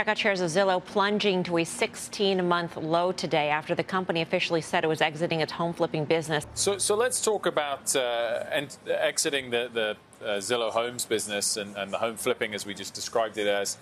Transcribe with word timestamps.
checkout 0.00 0.16
shares 0.16 0.40
of 0.40 0.50
Zillow 0.50 0.82
plunging 0.82 1.42
to 1.42 1.58
a 1.58 1.64
16 1.64 2.46
month 2.46 2.76
low 2.76 3.12
today 3.12 3.50
after 3.50 3.74
the 3.74 3.84
company 3.84 4.22
officially 4.22 4.62
said 4.62 4.82
it 4.82 4.86
was 4.86 5.02
exiting 5.02 5.40
its 5.40 5.52
home 5.52 5.74
flipping 5.74 6.06
business. 6.06 6.46
So, 6.54 6.78
so 6.78 6.94
let's 6.94 7.22
talk 7.22 7.44
about 7.44 7.94
uh, 7.94 8.44
and 8.50 8.74
exiting 8.88 9.50
the, 9.50 9.68
the 9.72 10.24
uh, 10.24 10.38
Zillow 10.38 10.70
Homes 10.70 11.04
business 11.04 11.56
and, 11.58 11.76
and 11.76 11.92
the 11.92 11.98
home 11.98 12.16
flipping 12.16 12.54
as 12.54 12.64
we 12.64 12.72
just 12.72 12.94
described 12.94 13.36
it 13.36 13.46
as. 13.46 13.76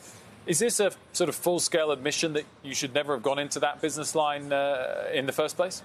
Is 0.46 0.59
this 0.59 0.81
a 0.81 0.91
sort 1.12 1.29
of 1.29 1.37
full 1.37 1.61
scale 1.61 1.93
admission 1.93 2.32
that 2.32 2.45
you 2.62 2.75
should 2.75 2.95
never 2.95 3.14
have 3.14 3.23
gone 3.23 3.39
into 3.39 3.61
that 3.61 3.80
business 3.80 4.14
line 4.14 4.53
uh, 4.53 5.09
in 5.12 5.27
the 5.27 5.32
first 5.32 5.57
place? 5.57 5.82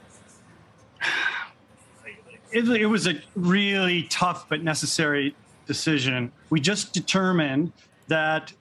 It, 2.52 2.68
it, 2.70 2.86
was 2.86 3.08
a 3.08 3.22
really 3.36 4.04
tough 4.04 4.48
but 4.48 4.64
necessary 4.64 5.36
decision. 5.66 6.32
We 6.50 6.60
just 6.60 6.94
determined 6.94 7.74
that 8.08 8.54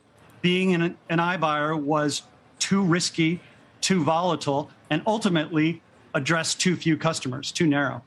being 0.43 0.75
an, 0.75 0.97
an 1.09 1.19
iBuyer 1.19 1.81
was 1.81 2.23
too 2.59 2.83
risky, 2.83 3.41
too 3.81 4.03
volatile, 4.03 4.71
and 4.91 5.01
ultimately 5.07 5.81
addressed 6.15 6.61
too 6.61 6.75
few 6.75 6.97
customers, 6.97 7.53
too 7.53 7.67
narrow. 7.67 8.03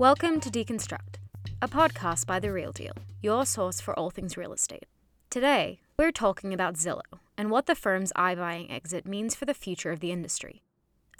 Welcome 0.00 0.40
to 0.40 0.50
Deconstruct, 0.50 1.16
a 1.62 1.68
podcast 1.68 2.26
by 2.26 2.40
The 2.40 2.52
Real 2.52 2.72
Deal, 2.72 2.92
your 3.20 3.46
source 3.46 3.80
for 3.80 3.96
all 3.98 4.10
things 4.10 4.36
real 4.36 4.52
estate. 4.52 4.86
Today, 5.30 5.80
we're 5.96 6.12
talking 6.12 6.52
about 6.52 6.74
Zillow 6.74 7.20
and 7.36 7.50
what 7.50 7.66
the 7.66 7.74
firm's 7.76 8.12
iBuying 8.16 8.72
exit 8.72 9.06
means 9.06 9.36
for 9.36 9.44
the 9.44 9.54
future 9.54 9.92
of 9.92 10.00
the 10.00 10.10
industry. 10.10 10.62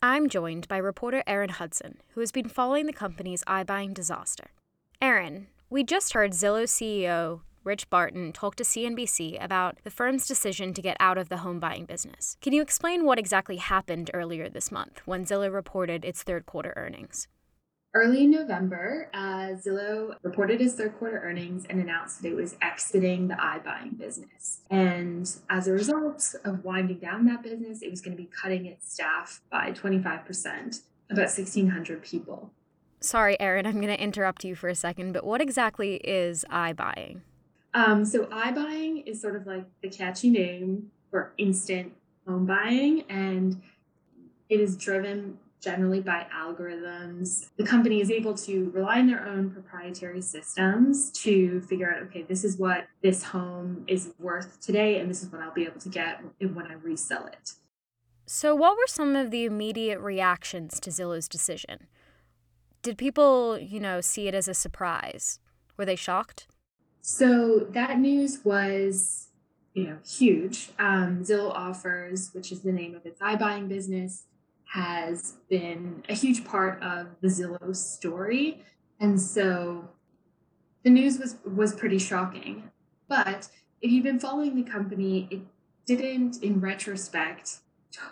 I'm 0.01 0.29
joined 0.29 0.69
by 0.69 0.77
reporter 0.77 1.25
Erin 1.27 1.51
Hudson, 1.51 1.99
who 2.11 2.21
has 2.21 2.31
been 2.31 2.49
following 2.49 2.87
the 2.87 2.93
company's 2.93 3.43
iBuying 3.49 3.95
disaster. 3.95 4.53
Erin, 5.03 5.49
we 5.71 5.83
just 5.83 6.13
heard 6.13 6.31
Zillow 6.31 6.65
CEO 6.65 7.41
Rich 7.65 7.91
Barton 7.91 8.33
talk 8.33 8.55
to 8.57 8.63
CNBC 8.63 9.43
about 9.43 9.79
the 9.83 9.91
firm's 9.91 10.29
decision 10.29 10.73
to 10.75 10.81
get 10.81 10.97
out 11.01 11.19
of 11.19 11.29
the 11.29 11.39
home 11.39 11.59
buying 11.59 11.85
business. 11.85 12.37
Can 12.41 12.53
you 12.53 12.63
explain 12.63 13.05
what 13.05 13.19
exactly 13.19 13.57
happened 13.57 14.09
earlier 14.15 14.49
this 14.49 14.71
month 14.71 15.03
when 15.05 15.25
Zillow 15.25 15.53
reported 15.53 16.05
its 16.05 16.23
third 16.23 16.47
quarter 16.47 16.73
earnings? 16.77 17.27
Early 17.95 18.25
in 18.25 18.31
November, 18.31 19.09
uh, 19.15 19.57
Zillow 19.57 20.15
reported 20.23 20.61
its 20.61 20.75
third 20.75 20.99
quarter 20.99 21.21
earnings 21.21 21.65
and 21.71 21.81
announced 21.81 22.21
that 22.21 22.29
it 22.29 22.35
was 22.35 22.55
exiting 22.61 23.29
the 23.29 23.35
iBuying 23.35 23.97
business. 23.97 24.61
And 24.71 25.29
as 25.49 25.69
a 25.69 25.73
result 25.73 26.35
of 26.45 26.65
winding 26.65 26.99
down 26.99 27.25
that 27.27 27.43
business, 27.43 27.81
it 27.81 27.91
was 27.91 28.03
going 28.03 28.15
to 28.15 28.23
be 28.23 28.29
cutting 28.29 28.67
its 28.67 28.93
staff 28.93 29.41
by 29.51 29.73
25%, 29.73 30.83
about 31.11 31.19
1,600 31.19 32.03
people. 32.03 32.51
Sorry, 33.01 33.41
Erin, 33.41 33.67
I'm 33.67 33.81
going 33.81 33.87
to 33.89 34.03
interrupt 34.03 34.45
you 34.45 34.55
for 34.55 34.69
a 34.69 34.75
second, 34.75 35.13
but 35.13 35.25
what 35.25 35.41
exactly 35.41 35.95
is 35.97 36.45
iBuying? 36.51 37.23
Um, 37.73 38.05
so, 38.05 38.27
iBuying 38.27 39.07
is 39.07 39.21
sort 39.21 39.37
of 39.37 39.47
like 39.47 39.65
the 39.83 39.89
catchy 39.89 40.31
name 40.31 40.91
for 41.11 41.33
instant 41.39 41.93
home 42.27 42.45
buying, 42.45 43.05
and 43.09 43.63
it 44.49 44.61
is 44.61 44.77
driven 44.77 45.39
generally 45.61 46.01
by 46.01 46.27
algorithms. 46.35 47.49
The 47.57 47.65
company 47.65 48.01
is 48.01 48.11
able 48.11 48.35
to 48.35 48.71
rely 48.71 49.01
on 49.01 49.07
their 49.07 49.27
own 49.27 49.51
proprietary 49.51 50.21
systems 50.21 51.11
to 51.23 51.61
figure 51.63 51.93
out, 51.93 52.03
okay, 52.05 52.23
this 52.23 52.45
is 52.45 52.59
what 52.59 52.87
this 53.03 53.23
home 53.23 53.85
is 53.89 54.13
worth 54.19 54.61
today, 54.61 55.01
and 55.01 55.11
this 55.11 55.23
is 55.23 55.31
what 55.31 55.43
I'll 55.43 55.53
be 55.53 55.65
able 55.65 55.81
to 55.81 55.89
get 55.89 56.23
when 56.41 56.67
I 56.67 56.75
resell 56.75 57.27
it. 57.27 57.53
So, 58.27 58.55
what 58.55 58.77
were 58.77 58.87
some 58.87 59.17
of 59.17 59.31
the 59.31 59.47
immediate 59.47 60.01
reactions 60.01 60.79
to 60.81 60.91
Zillow's 60.91 61.29
decision? 61.29 61.87
Did 62.83 62.99
people, 62.99 63.59
you 63.59 63.81
know, 63.81 64.01
see 64.01 64.29
it 64.29 64.35
as 64.35 64.49
a 64.49 64.55
surprise? 64.55 65.41
Were 65.77 65.87
they 65.87 65.97
shocked? 65.97 66.47
So, 67.01 67.67
that 67.71 67.99
news 67.99 68.41
was, 68.45 69.29
you 69.73 69.85
know, 69.85 69.99
huge. 70.07 70.71
Um, 70.79 71.25
Zillow 71.25 71.53
Offers, 71.55 72.31
which 72.35 72.53
is 72.53 72.61
the 72.61 72.73
name 72.73 72.95
of 72.95 73.07
its 73.07 73.19
iBuying 73.21 73.67
business, 73.67 74.25
has 74.69 75.35
been 75.49 76.05
a 76.09 76.15
huge 76.15 76.45
part 76.45 76.83
of 76.83 77.09
the 77.21 77.29
Zillow 77.29 77.75
story. 77.75 78.63
And 79.01 79.21
so 79.21 79.89
the 80.85 80.91
news 80.91 81.19
was 81.19 81.37
was 81.45 81.75
pretty 81.75 81.99
shocking. 81.99 82.71
But 83.09 83.49
if 83.81 83.91
you've 83.91 84.05
been 84.05 84.21
following 84.21 84.55
the 84.55 84.71
company, 84.71 85.27
it 85.31 85.41
didn't 85.87 86.43
in 86.43 86.61
retrospect 86.61 87.61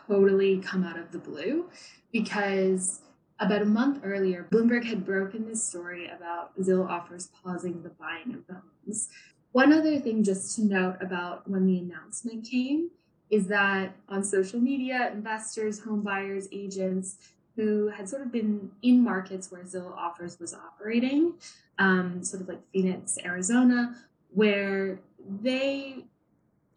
totally 0.09 0.59
come 0.59 0.83
out 0.83 0.99
of 0.99 1.13
the 1.13 1.19
blue 1.19 1.69
because 2.11 3.03
about 3.39 3.61
a 3.61 3.67
month 3.67 4.01
earlier, 4.03 4.47
Bloomberg 4.51 4.85
had 4.85 5.05
broken 5.05 5.47
this 5.47 5.63
story 5.63 6.09
about 6.09 6.59
Zillow 6.59 6.89
offers 6.89 7.29
pausing 7.45 7.83
the 7.83 7.91
buying 7.91 8.35
of 8.35 8.47
the 8.47 8.55
homes. 8.55 9.11
One 9.53 9.75
other 9.75 9.99
thing 9.99 10.25
just 10.25 10.57
to 10.57 10.65
note 10.65 10.97
about 11.03 11.49
when 11.49 11.67
the 11.67 11.79
announcement 11.79 12.47
came 12.47 12.91
is 13.31 13.47
that 13.49 13.95
on 14.09 14.23
social 14.23 14.61
media, 14.61 15.11
investors, 15.13 15.81
home 15.81 16.03
buyers, 16.03 16.49
agents 16.53 17.19
who 17.57 17.89
had 17.89 18.09
sort 18.09 18.23
of 18.23 18.31
been 18.31 18.71
in 18.83 19.03
markets 19.03 19.51
where 19.51 19.63
Zillow 19.63 19.97
Offers 19.97 20.39
was 20.39 20.55
operating, 20.55 21.35
um, 21.79 22.23
sort 22.23 22.43
of 22.43 22.49
like 22.49 22.61
Phoenix, 22.73 23.19
Arizona, 23.25 23.97
where 24.31 25.01
they 25.43 26.05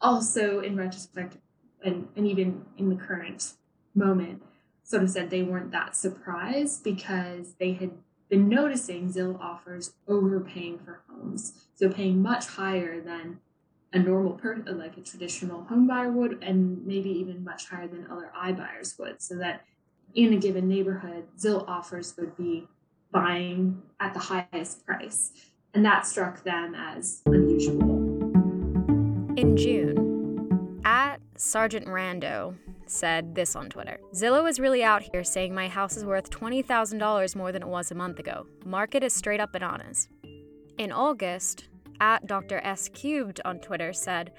also, 0.01 0.61
in 0.61 0.77
retrospect, 0.77 1.37
and, 1.83 2.07
and 2.15 2.25
even 2.25 2.66
in 2.77 2.89
the 2.89 2.95
current 2.95 3.53
moment, 3.93 4.41
sort 4.83 5.03
of 5.03 5.09
said 5.09 5.29
they 5.29 5.43
weren't 5.43 5.71
that 5.71 5.95
surprised 5.95 6.83
because 6.83 7.53
they 7.59 7.73
had 7.73 7.91
been 8.29 8.47
noticing 8.47 9.11
Zillow 9.11 9.39
offers 9.39 9.93
overpaying 10.07 10.79
for 10.79 11.01
homes. 11.09 11.53
So 11.75 11.89
paying 11.89 12.21
much 12.21 12.47
higher 12.47 13.01
than 13.01 13.39
a 13.94 14.00
normal 14.00 14.33
person, 14.33 14.77
like 14.77 14.97
a 14.97 15.01
traditional 15.01 15.63
home 15.63 15.88
buyer 15.88 16.11
would, 16.11 16.44
and 16.44 16.85
maybe 16.85 17.09
even 17.09 17.44
much 17.44 17.67
higher 17.67 17.88
than 17.88 18.07
other 18.11 18.31
iBuyers 18.38 19.00
would. 19.00 19.22
So 19.22 19.35
that 19.38 19.66
in 20.16 20.33
a 20.33 20.38
given 20.38 20.67
neighborhood, 20.67 21.25
Zillow 21.38 21.67
offers 21.67 22.16
would 22.17 22.35
be 22.38 22.67
buying 23.11 23.81
at 23.99 24.13
the 24.13 24.19
highest 24.19 24.85
price. 24.85 25.31
And 25.73 25.85
that 25.85 26.05
struck 26.05 26.44
them 26.44 26.75
as 26.75 27.22
unusual. 27.25 27.79
In 29.38 29.55
June, 29.55 30.81
at 30.83 31.22
Sergeant 31.35 31.85
Rando 31.85 32.55
said 32.88 33.35
this 33.35 33.55
on 33.55 33.69
Twitter 33.69 33.99
Zillow 34.13 34.49
is 34.49 34.59
really 34.59 34.83
out 34.83 35.03
here 35.03 35.23
saying 35.23 35.53
my 35.53 35.67
house 35.67 35.95
is 35.95 36.05
worth 36.05 36.29
$20,000 36.31 37.35
more 37.35 37.51
than 37.51 37.61
it 37.61 37.67
was 37.67 37.91
a 37.91 37.95
month 37.95 38.19
ago. 38.19 38.45
Market 38.66 39.03
is 39.03 39.13
straight 39.13 39.39
up 39.39 39.53
bananas. 39.53 40.09
In 40.78 40.91
August, 40.91 41.69
at 41.99 42.27
Dr. 42.27 42.59
S 42.63 42.89
Cubed 42.89 43.41
on 43.45 43.59
Twitter 43.59 43.93
said, 43.93 44.31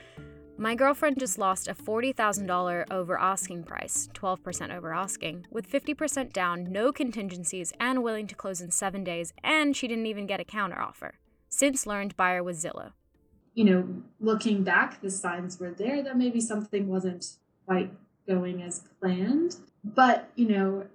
my 0.60 0.74
girlfriend 0.74 1.18
just 1.18 1.38
lost 1.38 1.68
a 1.68 1.74
$40,000 1.74 2.84
over 2.90 3.18
asking 3.18 3.64
price, 3.64 4.10
12% 4.12 4.76
over 4.76 4.92
asking, 4.92 5.46
with 5.50 5.66
50% 5.66 6.34
down, 6.34 6.70
no 6.70 6.92
contingencies, 6.92 7.72
and 7.80 8.02
willing 8.02 8.26
to 8.26 8.34
close 8.34 8.60
in 8.60 8.70
seven 8.70 9.02
days, 9.02 9.32
and 9.42 9.74
she 9.74 9.88
didn't 9.88 10.04
even 10.04 10.26
get 10.26 10.38
a 10.38 10.44
counteroffer. 10.44 11.12
Since 11.48 11.86
learned 11.86 12.14
buyer 12.14 12.42
was 12.42 12.62
Zillow. 12.62 12.92
You 13.54 13.64
know, 13.64 14.02
looking 14.20 14.62
back, 14.62 15.00
the 15.00 15.10
signs 15.10 15.58
were 15.58 15.70
there 15.70 16.02
that 16.02 16.18
maybe 16.18 16.42
something 16.42 16.88
wasn't 16.88 17.36
quite 17.66 17.92
going 18.28 18.62
as 18.62 18.84
planned. 19.00 19.56
But, 19.82 20.28
you 20.36 20.46
know, 20.46 20.86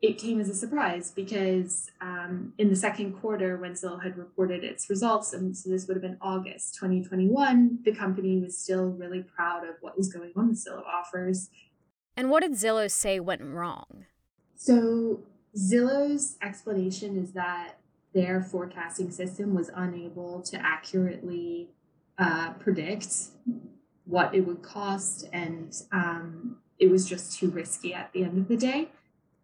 it 0.00 0.16
came 0.16 0.40
as 0.40 0.48
a 0.48 0.54
surprise 0.54 1.10
because 1.10 1.90
um, 2.00 2.52
in 2.58 2.70
the 2.70 2.76
second 2.76 3.14
quarter, 3.14 3.56
when 3.56 3.72
Zillow 3.72 4.02
had 4.02 4.16
reported 4.16 4.62
its 4.62 4.88
results, 4.88 5.32
and 5.32 5.56
so 5.56 5.70
this 5.70 5.88
would 5.88 5.96
have 5.96 6.02
been 6.02 6.18
August 6.20 6.76
2021, 6.76 7.80
the 7.84 7.92
company 7.92 8.38
was 8.38 8.56
still 8.56 8.86
really 8.86 9.22
proud 9.22 9.64
of 9.64 9.74
what 9.80 9.96
was 9.96 10.12
going 10.12 10.32
on 10.36 10.50
with 10.50 10.64
Zillow 10.64 10.84
offers. 10.84 11.50
And 12.16 12.30
what 12.30 12.42
did 12.42 12.52
Zillow 12.52 12.88
say 12.88 13.18
went 13.18 13.42
wrong? 13.42 14.06
So, 14.54 15.20
Zillow's 15.56 16.36
explanation 16.42 17.16
is 17.16 17.32
that 17.32 17.78
their 18.14 18.42
forecasting 18.42 19.10
system 19.10 19.54
was 19.54 19.70
unable 19.74 20.42
to 20.42 20.56
accurately 20.64 21.70
uh, 22.18 22.52
predict 22.54 23.16
what 24.04 24.32
it 24.34 24.40
would 24.42 24.62
cost, 24.62 25.28
and 25.32 25.74
um, 25.90 26.58
it 26.78 26.88
was 26.88 27.08
just 27.08 27.38
too 27.38 27.50
risky 27.50 27.94
at 27.94 28.12
the 28.12 28.22
end 28.22 28.38
of 28.38 28.46
the 28.46 28.56
day 28.56 28.90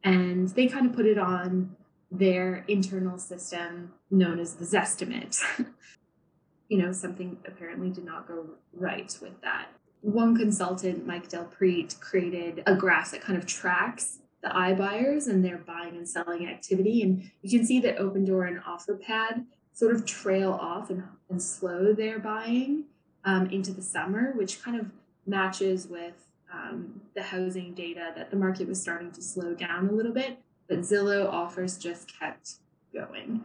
and 0.04 0.48
they 0.50 0.68
kind 0.68 0.86
of 0.86 0.94
put 0.94 1.06
it 1.06 1.18
on 1.18 1.74
their 2.10 2.64
internal 2.68 3.18
system 3.18 3.92
known 4.10 4.38
as 4.38 4.54
the 4.54 4.64
Zestimate. 4.64 5.42
you 6.68 6.78
know, 6.78 6.92
something 6.92 7.38
apparently 7.46 7.90
did 7.90 8.04
not 8.04 8.28
go 8.28 8.46
right 8.72 9.16
with 9.20 9.40
that. 9.40 9.68
One 10.02 10.36
consultant, 10.36 11.06
Mike 11.06 11.28
DelPrete, 11.28 11.98
created 11.98 12.62
a 12.66 12.74
graph 12.76 13.10
that 13.12 13.22
kind 13.22 13.38
of 13.38 13.46
tracks 13.46 14.18
the 14.42 14.50
iBuyers 14.50 15.26
and 15.26 15.42
their 15.42 15.56
buying 15.56 15.96
and 15.96 16.06
selling 16.06 16.46
activity. 16.46 17.02
And 17.02 17.30
you 17.40 17.58
can 17.58 17.66
see 17.66 17.80
that 17.80 17.96
Opendoor 17.96 18.46
and 18.46 18.60
OfferPad 18.60 19.46
sort 19.72 19.94
of 19.94 20.04
trail 20.04 20.52
off 20.52 20.90
and, 20.90 21.02
and 21.30 21.42
slow 21.42 21.94
their 21.94 22.18
buying 22.18 22.84
um, 23.24 23.46
into 23.46 23.72
the 23.72 23.80
summer, 23.80 24.32
which 24.32 24.62
kind 24.62 24.78
of 24.78 24.90
matches 25.26 25.88
with 25.88 26.12
um, 26.54 27.00
the 27.14 27.22
housing 27.22 27.74
data 27.74 28.12
that 28.16 28.30
the 28.30 28.36
market 28.36 28.68
was 28.68 28.80
starting 28.80 29.10
to 29.12 29.22
slow 29.22 29.54
down 29.54 29.88
a 29.88 29.92
little 29.92 30.12
bit. 30.12 30.38
but 30.68 30.80
Zillow 30.80 31.28
offers 31.30 31.76
just 31.76 32.18
kept 32.18 32.54
going. 32.92 33.44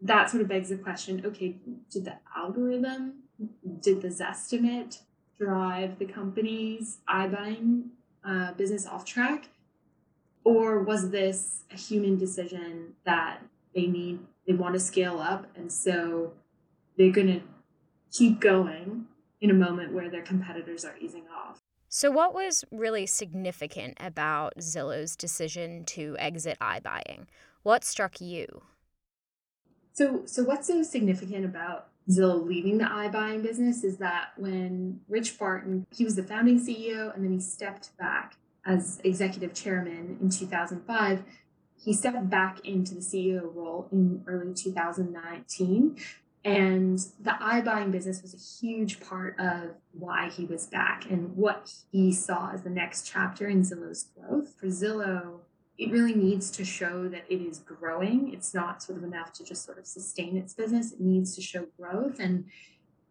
That 0.00 0.30
sort 0.30 0.42
of 0.42 0.48
begs 0.48 0.70
the 0.70 0.76
question 0.76 1.22
okay, 1.24 1.56
did 1.90 2.04
the 2.04 2.14
algorithm, 2.36 3.14
did 3.80 4.02
the 4.02 4.08
Zestimate 4.08 5.00
drive 5.38 5.98
the 5.98 6.06
company's 6.06 6.98
iBuying 7.08 7.88
uh, 8.24 8.52
business 8.54 8.86
off 8.86 9.04
track? 9.04 9.48
Or 10.44 10.82
was 10.82 11.10
this 11.10 11.64
a 11.70 11.76
human 11.76 12.16
decision 12.16 12.94
that 13.04 13.42
they 13.74 13.86
need, 13.86 14.20
they 14.46 14.54
want 14.54 14.74
to 14.74 14.80
scale 14.80 15.18
up, 15.18 15.46
and 15.56 15.70
so 15.70 16.32
they're 16.96 17.12
going 17.12 17.26
to 17.26 17.40
keep 18.10 18.40
going 18.40 19.06
in 19.40 19.50
a 19.50 19.54
moment 19.54 19.92
where 19.92 20.10
their 20.10 20.22
competitors 20.22 20.84
are 20.84 20.96
easing 20.98 21.24
off? 21.28 21.60
So, 21.90 22.10
what 22.10 22.34
was 22.34 22.66
really 22.70 23.06
significant 23.06 23.96
about 23.98 24.58
Zillow's 24.58 25.16
decision 25.16 25.84
to 25.86 26.16
exit 26.18 26.58
iBuying? 26.60 27.26
What 27.62 27.82
struck 27.82 28.20
you? 28.20 28.62
So, 29.94 30.22
so 30.26 30.44
what's 30.44 30.68
so 30.68 30.82
significant 30.82 31.46
about 31.46 31.88
Zillow 32.10 32.46
leaving 32.46 32.76
the 32.76 32.84
iBuying 32.84 33.42
business 33.42 33.84
is 33.84 33.96
that 33.98 34.32
when 34.36 35.00
Rich 35.08 35.38
Barton, 35.38 35.86
he 35.90 36.04
was 36.04 36.14
the 36.14 36.22
founding 36.22 36.60
CEO, 36.60 37.14
and 37.14 37.24
then 37.24 37.32
he 37.32 37.40
stepped 37.40 37.96
back 37.96 38.36
as 38.66 39.00
executive 39.02 39.54
chairman 39.54 40.18
in 40.20 40.28
2005. 40.28 41.22
He 41.82 41.94
stepped 41.94 42.28
back 42.28 42.60
into 42.66 42.96
the 42.96 43.00
CEO 43.00 43.54
role 43.54 43.88
in 43.90 44.24
early 44.26 44.52
2019 44.52 45.96
and 46.48 46.98
the 47.20 47.30
iBuying 47.30 47.92
business 47.92 48.22
was 48.22 48.32
a 48.32 48.66
huge 48.66 49.00
part 49.00 49.38
of 49.38 49.74
why 49.92 50.30
he 50.30 50.46
was 50.46 50.66
back 50.66 51.04
and 51.10 51.36
what 51.36 51.72
he 51.92 52.10
saw 52.12 52.52
as 52.52 52.62
the 52.62 52.70
next 52.70 53.06
chapter 53.06 53.48
in 53.48 53.62
Zillow's 53.62 54.08
growth. 54.16 54.54
For 54.58 54.66
Zillow, 54.66 55.40
it 55.76 55.90
really 55.90 56.14
needs 56.14 56.50
to 56.52 56.64
show 56.64 57.06
that 57.08 57.24
it 57.28 57.42
is 57.42 57.58
growing. 57.58 58.32
It's 58.32 58.54
not 58.54 58.82
sort 58.82 58.98
of 58.98 59.04
enough 59.04 59.32
to 59.34 59.44
just 59.44 59.64
sort 59.64 59.78
of 59.78 59.86
sustain 59.86 60.36
its 60.36 60.54
business. 60.54 60.92
It 60.92 61.00
needs 61.00 61.34
to 61.36 61.42
show 61.42 61.66
growth. 61.78 62.18
And 62.18 62.46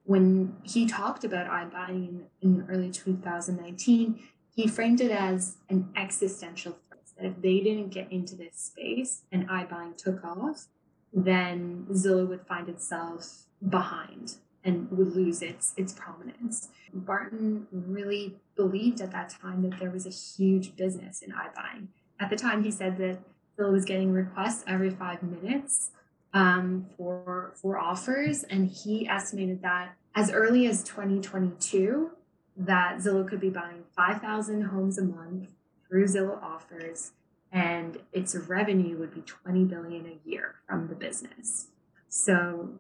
when 0.04 0.56
he 0.64 0.88
talked 0.88 1.24
about 1.24 1.48
iBuying 1.48 2.08
in, 2.10 2.26
in 2.42 2.66
early 2.70 2.90
2019, 2.90 4.20
he 4.56 4.68
framed 4.68 5.00
it 5.00 5.12
as 5.12 5.58
an 5.70 5.90
existential 5.96 6.72
threat. 6.72 7.04
That 7.18 7.26
if 7.26 7.42
they 7.42 7.60
didn't 7.60 7.90
get 7.90 8.12
into 8.12 8.36
this 8.36 8.56
space 8.56 9.24
and 9.32 9.48
iBuying 9.48 9.96
took 9.96 10.24
off, 10.24 10.68
then 11.14 11.88
Zillow 11.92 12.28
would 12.28 12.46
find 12.46 12.70
itself 12.70 13.46
behind 13.68 14.36
and 14.64 14.90
would 14.92 15.16
lose 15.16 15.42
its 15.42 15.74
its 15.78 15.94
prominence. 15.94 16.70
Barton 16.94 17.68
really 17.72 18.36
believed 18.56 19.02
at 19.02 19.12
that 19.12 19.30
time 19.30 19.62
that 19.64 19.80
there 19.80 19.92
was 19.92 20.06
a 20.06 20.10
huge 20.10 20.76
business 20.76 21.22
in 21.22 21.32
iBuying. 21.32 21.88
At 22.20 22.30
the 22.30 22.36
time, 22.36 22.64
he 22.64 22.72
said 22.72 22.98
that 22.98 23.20
Zillow 23.58 23.72
was 23.72 23.86
getting 23.86 24.12
requests 24.12 24.64
every 24.68 24.90
five 24.90 25.24
minutes 25.24 25.92
um, 26.34 26.88
for 26.98 27.54
for 27.56 27.78
offers, 27.78 28.44
and 28.44 28.68
he 28.68 29.08
estimated 29.08 29.62
that 29.62 29.96
as 30.16 30.32
early 30.32 30.68
as 30.68 30.84
2022, 30.84 32.10
that 32.58 32.98
Zillow 32.98 33.28
could 33.28 33.40
be 33.40 33.52
buying 33.52 33.84
5,000 33.96 34.64
homes 34.64 34.98
a 34.98 35.04
month 35.04 35.52
through 35.88 36.06
Zillow 36.06 36.42
offers 36.42 37.12
and 37.52 38.00
its 38.12 38.36
revenue 38.36 38.98
would 38.98 39.14
be 39.14 39.22
20 39.22 39.66
billion 39.66 40.06
a 40.06 40.30
year 40.30 40.56
from 40.68 40.88
the 40.88 40.96
business. 40.96 41.68
So 42.10 42.80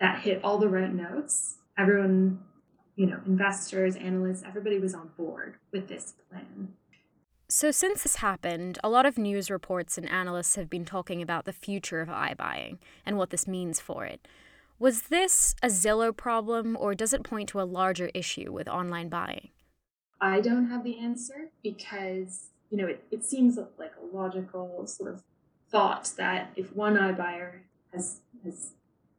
that 0.00 0.20
hit 0.20 0.42
all 0.42 0.58
the 0.58 0.68
right 0.68 0.92
notes. 0.92 1.58
Everyone, 1.78 2.40
you 2.96 3.06
know, 3.06 3.20
investors, 3.26 3.96
analysts, 3.96 4.42
everybody 4.46 4.78
was 4.78 4.94
on 4.94 5.10
board 5.16 5.56
with 5.72 5.88
this 5.88 6.14
plan. 6.28 6.74
So, 7.48 7.70
since 7.70 8.02
this 8.02 8.16
happened, 8.16 8.78
a 8.82 8.88
lot 8.88 9.04
of 9.04 9.18
news 9.18 9.50
reports 9.50 9.98
and 9.98 10.08
analysts 10.08 10.56
have 10.56 10.70
been 10.70 10.86
talking 10.86 11.20
about 11.20 11.44
the 11.44 11.52
future 11.52 12.00
of 12.00 12.08
iBuying 12.08 12.78
and 13.04 13.18
what 13.18 13.28
this 13.28 13.46
means 13.46 13.78
for 13.78 14.06
it. 14.06 14.26
Was 14.78 15.02
this 15.02 15.54
a 15.62 15.66
Zillow 15.66 16.16
problem, 16.16 16.78
or 16.80 16.94
does 16.94 17.12
it 17.12 17.22
point 17.22 17.50
to 17.50 17.60
a 17.60 17.62
larger 17.62 18.10
issue 18.14 18.50
with 18.50 18.68
online 18.68 19.10
buying? 19.10 19.50
I 20.18 20.40
don't 20.40 20.70
have 20.70 20.82
the 20.82 20.98
answer 20.98 21.50
because 21.62 22.51
you 22.72 22.78
know, 22.78 22.86
it, 22.86 23.04
it 23.10 23.22
seems 23.22 23.58
like 23.78 23.92
a 24.02 24.16
logical 24.16 24.86
sort 24.86 25.12
of 25.12 25.22
thought 25.70 26.10
that 26.16 26.50
if 26.56 26.74
one 26.74 26.96
iBuyer 26.96 27.60
has, 27.92 28.20
has 28.42 28.72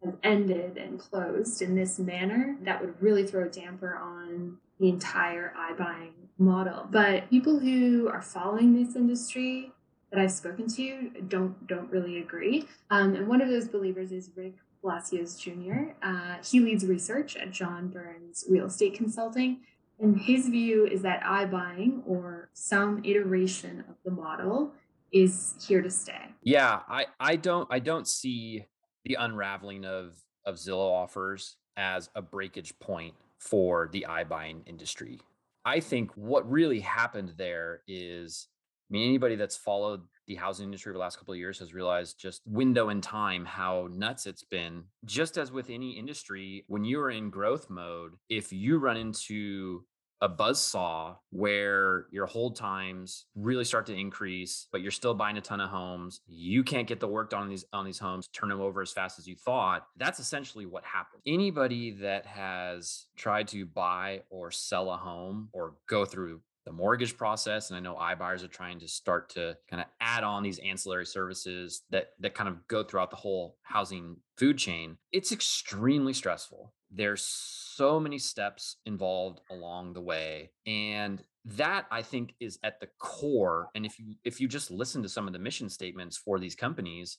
has 0.04 0.16
ended 0.24 0.78
and 0.78 1.00
closed 1.00 1.62
in 1.62 1.76
this 1.76 1.98
manner, 1.98 2.58
that 2.64 2.82
would 2.82 3.02
really 3.02 3.26
throw 3.26 3.46
a 3.46 3.50
damper 3.50 3.96
on 3.96 4.58
the 4.80 4.90
entire 4.90 5.54
iBuying 5.58 6.12
model. 6.38 6.88
But 6.92 7.30
people 7.30 7.60
who 7.60 8.10
are 8.10 8.22
following 8.22 8.74
this 8.74 8.96
industry 8.96 9.72
that 10.12 10.20
I've 10.20 10.32
spoken 10.32 10.68
to 10.76 11.12
don't 11.28 11.68
don't 11.68 11.90
really 11.92 12.20
agree. 12.20 12.68
Um, 12.90 13.16
and 13.16 13.28
one 13.28 13.42
of 13.42 13.50
those 13.50 13.68
believers 13.68 14.12
is 14.12 14.32
Rick 14.36 14.56
Palacios 14.82 15.36
Jr. 15.36 15.92
Uh, 16.02 16.38
he 16.44 16.60
leads 16.60 16.86
research 16.86 17.38
at 17.38 17.52
John 17.52 17.88
Burns 17.88 18.46
Real 18.50 18.66
Estate 18.66 18.96
Consulting, 18.96 19.60
and 20.00 20.20
his 20.20 20.50
view 20.50 20.86
is 20.86 21.02
that 21.04 21.22
iBuying 21.24 22.02
or 22.06 22.50
some 22.54 23.02
iteration 23.04 23.84
of 23.90 23.96
the 24.04 24.12
model 24.12 24.74
is 25.12 25.56
here 25.66 25.82
to 25.82 25.90
stay. 25.90 26.30
Yeah, 26.42 26.80
I, 26.90 27.06
I 27.20 27.36
don't 27.36 27.68
I 27.72 27.80
don't 27.80 28.08
see 28.08 28.66
the 29.06 29.18
unraveling 29.20 29.86
of 29.86 30.16
of 30.46 30.56
Zillow 30.56 30.92
offers 30.92 31.58
as 31.78 32.10
a 32.16 32.22
breakage 32.22 32.78
point 32.80 33.14
for 33.38 33.90
the 33.92 34.06
iBuying 34.10 34.68
industry. 34.68 35.20
I 35.66 35.80
think 35.80 36.12
what 36.16 36.50
really 36.50 36.80
happened 36.82 37.34
there 37.38 37.82
is 37.88 38.48
I 38.90 38.94
mean 38.94 39.08
anybody 39.08 39.36
that's 39.36 39.56
followed 39.56 40.02
the 40.28 40.36
housing 40.36 40.66
industry 40.66 40.90
over 40.90 40.98
the 40.98 41.02
last 41.02 41.18
couple 41.18 41.34
of 41.34 41.40
years 41.40 41.60
has 41.60 41.74
realized 41.74 42.20
just 42.20 42.42
window 42.46 42.90
in 42.90 43.02
time 43.02 43.46
how 43.46 43.88
nuts 43.92 44.26
it's 44.26 44.44
been. 44.44 44.84
Just 45.06 45.38
as 45.38 45.52
with 45.52 45.70
any 45.70 45.92
industry, 45.92 46.64
when 46.68 46.84
you 46.84 47.00
are 47.00 47.12
in 47.12 47.30
growth 47.30 47.70
mode, 47.70 48.14
if 48.30 48.52
you 48.54 48.78
run 48.78 48.98
into 48.98 49.84
a 50.24 50.30
buzz 50.30 50.62
saw 50.62 51.16
where 51.32 52.06
your 52.10 52.26
hold 52.26 52.56
times 52.56 53.26
really 53.36 53.66
start 53.66 53.86
to 53.86 53.94
increase, 53.94 54.68
but 54.72 54.82
you're 54.82 54.90
still 54.90 55.14
buying 55.14 55.38
a 55.38 55.42
ton 55.42 55.60
of 55.60 55.70
homes. 55.70 56.22
You 56.26 56.64
can't 56.64 56.88
get 56.88 57.02
the 57.02 57.10
work 57.10 57.32
done 57.32 57.42
on 57.42 57.50
these 57.50 57.66
on 57.74 57.84
these 57.84 58.00
homes, 58.00 58.30
turn 58.30 58.48
them 58.48 58.62
over 58.62 58.82
as 58.82 58.94
fast 58.94 59.20
as 59.20 59.28
you 59.28 59.36
thought. 59.36 59.86
That's 59.98 60.22
essentially 60.22 60.66
what 60.66 60.86
happened. 60.86 61.24
Anybody 61.28 61.92
that 61.92 62.26
has 62.26 63.08
tried 63.18 63.50
to 63.50 63.66
buy 63.66 64.22
or 64.30 64.50
sell 64.50 64.92
a 64.92 64.98
home 64.98 65.50
or 65.52 65.74
go 65.90 66.06
through 66.06 66.40
the 66.66 66.72
mortgage 66.72 67.18
process 67.18 67.70
and 67.70 67.78
i 67.78 67.80
know 67.80 67.96
iBuyers 67.96 68.44
are 68.44 68.48
trying 68.48 68.80
to 68.80 68.88
start 68.88 69.30
to 69.30 69.56
kind 69.70 69.82
of 69.82 69.88
add 70.02 70.24
on 70.24 70.44
these 70.44 70.60
ancillary 70.60 71.06
services 71.06 71.84
that 71.90 72.10
that 72.20 72.34
kind 72.34 72.50
of 72.50 72.66
go 72.68 72.84
throughout 72.84 73.10
the 73.10 73.16
whole 73.16 73.58
housing 73.64 74.16
food 74.38 74.58
chain 74.58 74.98
it's 75.12 75.32
extremely 75.32 76.14
stressful. 76.14 76.74
There's 76.96 77.24
so 77.24 78.00
many 78.00 78.20
steps 78.20 78.78
involved 78.86 79.42
along 79.50 79.94
the 79.94 80.02
way 80.02 80.52
and 80.68 81.24
that 81.46 81.86
i 81.92 82.02
think 82.02 82.36
is 82.40 82.60
at 82.64 82.80
the 82.80 82.88
core 83.00 83.68
and 83.76 83.86
if 83.86 84.00
you 84.00 84.16
if 84.24 84.40
you 84.40 84.48
just 84.48 84.72
listen 84.72 85.02
to 85.04 85.10
some 85.10 85.28
of 85.28 85.34
the 85.34 85.40
mission 85.40 85.70
statements 85.70 86.18
for 86.18 86.40
these 86.40 86.56
companies 86.56 87.18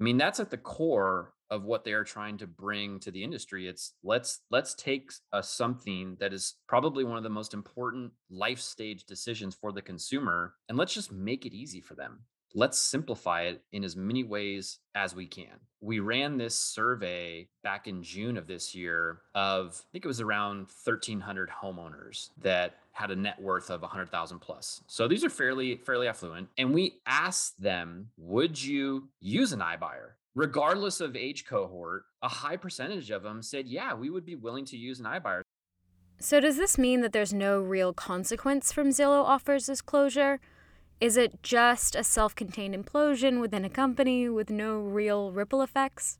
i 0.00 0.04
mean 0.04 0.16
that's 0.16 0.40
at 0.40 0.50
the 0.50 0.56
core 0.56 1.34
of 1.50 1.64
what 1.64 1.84
they 1.84 1.92
are 1.92 2.04
trying 2.04 2.38
to 2.38 2.46
bring 2.46 2.98
to 3.00 3.10
the 3.10 3.22
industry. 3.22 3.68
It's 3.68 3.92
let's 4.02 4.40
let's 4.50 4.74
take 4.74 5.12
a 5.32 5.42
something 5.42 6.16
that 6.18 6.32
is 6.32 6.54
probably 6.66 7.04
one 7.04 7.16
of 7.16 7.22
the 7.22 7.30
most 7.30 7.54
important 7.54 8.12
life 8.30 8.60
stage 8.60 9.04
decisions 9.04 9.54
for 9.54 9.70
the 9.70 9.82
consumer 9.82 10.54
and 10.68 10.76
let's 10.76 10.94
just 10.94 11.12
make 11.12 11.46
it 11.46 11.54
easy 11.54 11.80
for 11.80 11.94
them 11.94 12.20
let's 12.54 12.78
simplify 12.78 13.42
it 13.42 13.62
in 13.72 13.84
as 13.84 13.96
many 13.96 14.24
ways 14.24 14.78
as 14.94 15.14
we 15.14 15.26
can 15.26 15.60
we 15.80 15.98
ran 16.00 16.36
this 16.36 16.56
survey 16.56 17.46
back 17.62 17.86
in 17.86 18.02
june 18.02 18.36
of 18.36 18.46
this 18.46 18.74
year 18.74 19.18
of 19.34 19.82
i 19.82 19.86
think 19.92 20.04
it 20.04 20.08
was 20.08 20.20
around 20.20 20.66
1300 20.84 21.50
homeowners 21.62 22.30
that 22.40 22.76
had 22.92 23.10
a 23.10 23.16
net 23.16 23.42
worth 23.42 23.70
of 23.70 23.82
100,000 23.82 24.38
plus. 24.38 24.80
So 24.86 25.08
these 25.08 25.24
are 25.24 25.28
fairly 25.28 25.78
fairly 25.78 26.06
affluent 26.06 26.48
and 26.56 26.72
we 26.72 27.00
asked 27.06 27.60
them, 27.60 28.10
would 28.16 28.62
you 28.62 29.08
use 29.20 29.52
an 29.52 29.58
iBuyer? 29.58 30.12
regardless 30.34 31.00
of 31.00 31.16
age 31.16 31.46
cohort, 31.46 32.04
a 32.22 32.28
high 32.28 32.56
percentage 32.56 33.10
of 33.10 33.22
them 33.22 33.42
said, 33.42 33.66
yeah, 33.66 33.94
we 33.94 34.10
would 34.10 34.24
be 34.24 34.34
willing 34.34 34.64
to 34.66 34.76
use 34.76 35.00
an 35.00 35.06
iBuyer. 35.06 35.42
So, 36.20 36.40
does 36.40 36.56
this 36.56 36.78
mean 36.78 37.00
that 37.00 37.12
there's 37.12 37.34
no 37.34 37.60
real 37.60 37.92
consequence 37.92 38.72
from 38.72 38.90
Zillow 38.90 39.22
offers 39.24 39.66
this 39.66 39.80
closure? 39.80 40.40
Is 41.04 41.18
it 41.18 41.42
just 41.42 41.94
a 41.94 42.02
self 42.02 42.34
contained 42.34 42.74
implosion 42.74 43.38
within 43.38 43.62
a 43.62 43.68
company 43.68 44.26
with 44.30 44.48
no 44.48 44.78
real 44.78 45.32
ripple 45.32 45.60
effects? 45.60 46.18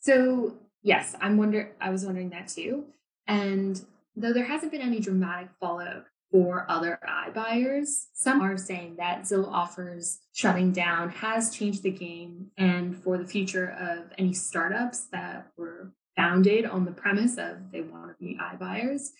So, 0.00 0.56
yes, 0.82 1.14
I'm 1.20 1.36
wonder 1.36 1.70
I 1.80 1.90
was 1.90 2.04
wondering 2.04 2.30
that 2.30 2.48
too. 2.48 2.86
And 3.28 3.80
though 4.16 4.32
there 4.32 4.46
hasn't 4.46 4.72
been 4.72 4.80
any 4.80 4.98
dramatic 4.98 5.50
fallout 5.60 6.06
for 6.32 6.66
other 6.68 6.98
iBuyers. 7.08 8.06
Some 8.12 8.40
are 8.40 8.56
saying 8.56 8.96
that 8.96 9.22
Zillow 9.22 9.52
offers 9.52 10.18
shutting 10.32 10.72
down 10.72 11.10
has 11.10 11.54
changed 11.54 11.84
the 11.84 11.92
game 11.92 12.50
and 12.58 12.96
for 12.96 13.18
the 13.18 13.24
future 13.24 13.70
of 13.78 14.10
any 14.18 14.32
startups 14.32 15.04
that 15.12 15.52
were 15.56 15.92
founded 16.16 16.66
on 16.66 16.84
the 16.84 16.90
premise 16.90 17.38
of 17.38 17.70
they 17.70 17.82
want 17.82 18.08
to 18.08 18.16
be 18.18 18.36
iBuyers. 18.36 19.10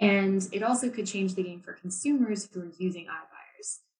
And 0.00 0.48
it 0.50 0.64
also 0.64 0.90
could 0.90 1.06
change 1.06 1.36
the 1.36 1.44
game 1.44 1.60
for 1.60 1.74
consumers 1.74 2.48
who 2.52 2.62
are 2.62 2.72
using 2.76 3.04
iBuyers. 3.04 3.33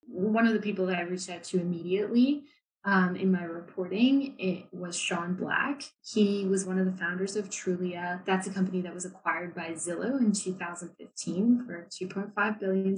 One 0.06 0.46
of 0.46 0.52
the 0.52 0.60
people 0.60 0.86
that 0.86 0.98
I 0.98 1.02
reached 1.02 1.30
out 1.30 1.44
to 1.44 1.60
immediately 1.60 2.44
um, 2.86 3.16
in 3.16 3.32
my 3.32 3.44
reporting, 3.44 4.34
it 4.38 4.66
was 4.70 4.98
Sean 4.98 5.34
Black. 5.34 5.82
He 6.02 6.44
was 6.44 6.66
one 6.66 6.78
of 6.78 6.84
the 6.84 6.92
founders 6.92 7.34
of 7.34 7.48
Trulia. 7.48 8.20
That's 8.26 8.46
a 8.46 8.52
company 8.52 8.82
that 8.82 8.92
was 8.92 9.06
acquired 9.06 9.54
by 9.54 9.70
Zillow 9.70 10.20
in 10.20 10.32
2015 10.32 11.64
for 11.66 11.88
$2.5 11.90 12.60
billion. 12.60 12.96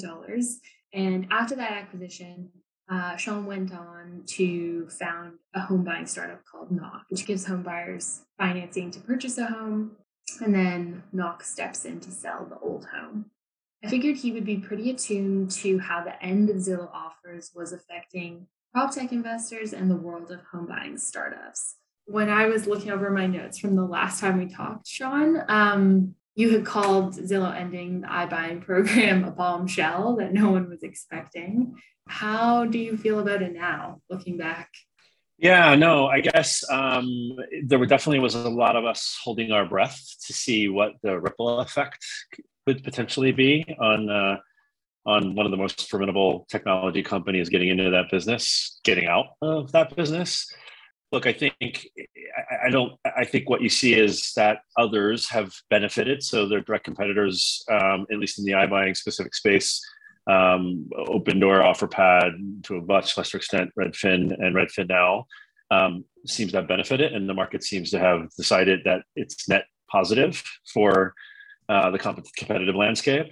And 0.92 1.26
after 1.30 1.54
that 1.54 1.70
acquisition, 1.70 2.50
uh, 2.90 3.16
Sean 3.16 3.46
went 3.46 3.72
on 3.72 4.22
to 4.26 4.88
found 4.88 5.34
a 5.54 5.60
home 5.60 5.84
buying 5.84 6.06
startup 6.06 6.44
called 6.44 6.72
Knock, 6.72 7.04
which 7.08 7.26
gives 7.26 7.46
home 7.46 7.62
buyers 7.62 8.22
financing 8.38 8.90
to 8.92 9.00
purchase 9.00 9.38
a 9.38 9.46
home. 9.46 9.92
And 10.40 10.52
then 10.52 11.04
Knock 11.12 11.44
steps 11.44 11.84
in 11.84 12.00
to 12.00 12.10
sell 12.10 12.44
the 12.44 12.58
old 12.58 12.86
home. 12.86 13.26
I 13.84 13.88
figured 13.88 14.16
he 14.16 14.32
would 14.32 14.44
be 14.44 14.56
pretty 14.56 14.90
attuned 14.90 15.50
to 15.52 15.78
how 15.78 16.02
the 16.02 16.20
end 16.22 16.50
of 16.50 16.56
Zillow 16.56 16.90
offers 16.92 17.52
was 17.54 17.72
affecting 17.72 18.46
prop 18.72 18.94
tech 18.94 19.12
investors 19.12 19.72
and 19.72 19.90
the 19.90 19.96
world 19.96 20.30
of 20.30 20.40
home 20.50 20.66
buying 20.66 20.98
startups. 20.98 21.76
When 22.06 22.28
I 22.28 22.46
was 22.46 22.66
looking 22.66 22.90
over 22.90 23.10
my 23.10 23.26
notes 23.26 23.58
from 23.58 23.76
the 23.76 23.84
last 23.84 24.20
time 24.20 24.38
we 24.38 24.52
talked, 24.52 24.86
Sean, 24.86 25.42
um, 25.48 26.14
you 26.34 26.50
had 26.50 26.64
called 26.64 27.14
Zillow 27.14 27.54
ending 27.54 28.02
the 28.02 28.08
iBuying 28.08 28.60
program 28.62 29.24
a 29.24 29.30
bombshell 29.30 30.16
that 30.16 30.32
no 30.32 30.50
one 30.50 30.68
was 30.68 30.82
expecting. 30.82 31.74
How 32.08 32.66
do 32.66 32.78
you 32.78 32.96
feel 32.96 33.18
about 33.18 33.42
it 33.42 33.52
now, 33.52 34.00
looking 34.08 34.36
back? 34.36 34.70
Yeah, 35.38 35.74
no, 35.74 36.06
I 36.06 36.20
guess 36.20 36.64
um, 36.70 37.36
there 37.64 37.84
definitely 37.84 38.20
was 38.20 38.34
a 38.34 38.48
lot 38.48 38.76
of 38.76 38.84
us 38.84 39.18
holding 39.22 39.52
our 39.52 39.66
breath 39.66 40.02
to 40.26 40.32
see 40.32 40.68
what 40.68 40.92
the 41.02 41.18
ripple 41.18 41.58
effect 41.60 42.04
could 42.66 42.82
potentially 42.82 43.32
be 43.32 43.64
on 43.80 44.10
uh, 44.10 44.36
on 45.06 45.36
one 45.36 45.46
of 45.46 45.52
the 45.52 45.56
most 45.56 45.88
formidable 45.88 46.46
technology 46.50 47.02
companies 47.02 47.48
getting 47.48 47.68
into 47.68 47.90
that 47.90 48.10
business, 48.10 48.80
getting 48.82 49.06
out 49.06 49.26
of 49.40 49.70
that 49.70 49.94
business. 49.94 50.52
Look, 51.12 51.28
I 51.28 51.32
think 51.32 51.86
I, 52.36 52.66
I 52.66 52.70
don't. 52.70 52.92
I 53.04 53.24
think 53.24 53.48
what 53.48 53.62
you 53.62 53.68
see 53.68 53.94
is 53.94 54.32
that 54.34 54.58
others 54.76 55.30
have 55.30 55.52
benefited. 55.70 56.22
So 56.22 56.48
their 56.48 56.60
direct 56.60 56.84
competitors, 56.84 57.64
um, 57.70 58.06
at 58.10 58.18
least 58.18 58.38
in 58.38 58.44
the 58.44 58.52
iBuying 58.52 58.96
specific 58.96 59.34
space, 59.34 59.80
um, 60.26 60.88
Opendoor, 60.92 61.62
OfferPad, 61.62 62.64
to 62.64 62.78
a 62.78 62.82
much 62.82 63.16
lesser 63.16 63.36
extent, 63.36 63.70
Redfin 63.78 64.34
and 64.44 64.56
Redfin 64.56 64.88
now, 64.88 65.26
um, 65.70 66.04
seems 66.26 66.50
to 66.50 66.58
have 66.58 66.68
benefited, 66.68 67.12
and 67.12 67.28
the 67.28 67.34
market 67.34 67.62
seems 67.62 67.90
to 67.92 68.00
have 68.00 68.28
decided 68.36 68.80
that 68.84 69.02
it's 69.14 69.48
net 69.48 69.66
positive 69.88 70.42
for 70.74 71.14
uh, 71.68 71.90
the 71.90 71.98
competitive 71.98 72.74
landscape. 72.74 73.26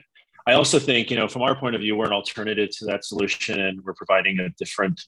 I 0.47 0.53
also 0.53 0.79
think, 0.79 1.11
you 1.11 1.17
know, 1.17 1.27
from 1.27 1.43
our 1.43 1.57
point 1.59 1.75
of 1.75 1.81
view, 1.81 1.97
we're 1.97 2.07
an 2.07 2.13
alternative 2.13 2.69
to 2.79 2.85
that 2.87 3.05
solution, 3.05 3.61
and 3.61 3.83
we're 3.83 3.95
providing 3.95 4.39
a 4.41 4.51
different, 4.51 5.01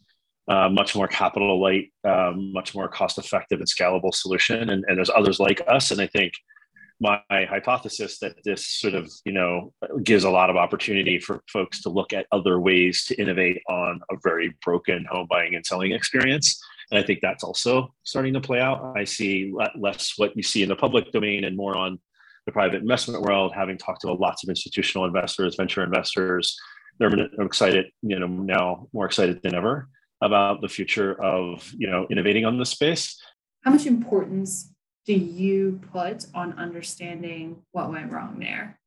uh, 0.49 0.69
much 0.71 0.97
more 0.97 1.09
capital 1.09 1.61
light, 1.61 1.93
um, 2.05 2.53
much 2.53 2.75
more 2.75 2.89
cost 2.89 3.19
effective 3.19 3.59
and 3.59 3.69
scalable 3.69 4.15
solution. 4.15 4.71
And, 4.71 4.85
and 4.89 4.97
there's 4.97 5.11
others 5.11 5.39
like 5.39 5.61
us. 5.69 5.91
And 5.91 6.01
I 6.01 6.07
think 6.07 6.33
my 7.01 7.21
hypothesis 7.31 8.19
that 8.21 8.37
this 8.45 8.67
sort 8.67 8.95
of, 8.95 9.11
you 9.27 9.33
know, 9.33 9.75
gives 10.03 10.25
a 10.25 10.31
lot 10.31 10.49
of 10.49 10.57
opportunity 10.57 11.19
for 11.19 11.43
folks 11.53 11.83
to 11.83 11.91
look 11.91 12.15
at 12.15 12.27
other 12.33 12.59
ways 12.59 13.05
to 13.05 13.21
innovate 13.21 13.61
on 13.69 14.01
a 14.11 14.17
very 14.23 14.57
broken 14.65 15.05
home 15.11 15.27
buying 15.29 15.55
and 15.55 15.67
selling 15.67 15.93
experience. 15.93 16.59
And 16.91 16.99
I 16.99 17.03
think 17.03 17.21
that's 17.21 17.45
also 17.45 17.93
starting 18.05 18.33
to 18.35 18.41
play 18.41 18.61
out. 18.61 18.97
I 18.97 19.05
see 19.05 19.53
less 19.79 20.15
what 20.17 20.35
you 20.37 20.43
see 20.43 20.63
in 20.63 20.71
the 20.71 20.77
public 20.77 21.13
domain 21.13 21.45
and 21.45 21.57
more 21.57 21.77
on 21.77 21.99
the 22.47 22.53
private 22.53 22.81
investment 22.81 23.23
world, 23.23 23.53
having 23.55 23.77
talked 23.77 24.03
to 24.03 24.13
lots 24.13 24.43
of 24.43 24.49
institutional 24.49 25.05
investors, 25.05 25.57
venture 25.57 25.83
investors, 25.83 26.57
they're 26.99 27.13
excited, 27.41 27.87
you 28.03 28.19
know, 28.19 28.27
now 28.27 28.89
more 28.93 29.05
excited 29.05 29.43
than 29.43 29.55
ever 29.55 29.89
about 30.23 30.63
the 30.63 30.69
future 30.69 31.21
of, 31.23 31.71
you 31.77 31.91
know, 31.91 32.07
innovating 32.11 32.45
on 32.45 32.59
this 32.59 32.71
space. 32.71 33.21
How 33.63 33.71
much 33.71 33.85
importance 33.85 34.73
do 35.05 35.13
you 35.13 35.81
put 35.93 36.27
on 36.35 36.55
understanding 36.55 37.63
what 37.73 37.91
went 37.91 38.11
wrong 38.11 38.39
there? 38.39 38.79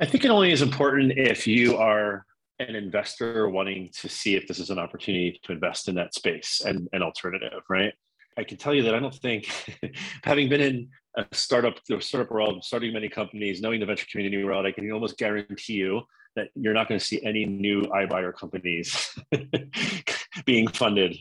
I 0.00 0.06
think 0.06 0.24
it 0.24 0.30
only 0.30 0.50
is 0.50 0.62
important 0.62 1.12
if 1.16 1.46
you 1.46 1.76
are 1.76 2.24
an 2.58 2.74
investor 2.74 3.48
wanting 3.48 3.90
to 4.00 4.08
see 4.08 4.34
if 4.34 4.48
this 4.48 4.58
is 4.58 4.70
an 4.70 4.78
opportunity 4.78 5.38
to 5.44 5.52
invest 5.52 5.88
in 5.88 5.94
that 5.96 6.14
space 6.14 6.62
and 6.64 6.88
an 6.92 7.02
alternative, 7.02 7.62
right? 7.68 7.92
I 8.36 8.44
can 8.44 8.56
tell 8.56 8.74
you 8.74 8.82
that 8.82 8.94
I 8.94 8.98
don't 8.98 9.14
think, 9.14 9.46
having 10.24 10.48
been 10.48 10.60
in 10.60 10.88
a 11.16 11.26
startup, 11.32 11.74
the 11.88 12.00
startup 12.00 12.30
world, 12.30 12.64
starting 12.64 12.92
many 12.92 13.08
companies, 13.08 13.60
knowing 13.60 13.80
the 13.80 13.86
venture 13.86 14.06
community 14.10 14.42
world, 14.44 14.66
I 14.66 14.72
can 14.72 14.90
almost 14.92 15.18
guarantee 15.18 15.74
you 15.74 16.02
that 16.36 16.48
you're 16.54 16.72
not 16.72 16.88
going 16.88 16.98
to 16.98 17.04
see 17.04 17.22
any 17.24 17.44
new 17.44 17.82
iBuyer 17.82 18.34
companies 18.34 19.14
being 20.46 20.66
funded, 20.68 21.16